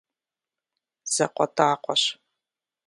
ЗакъуэтӀакъуэщ… 1.13 2.03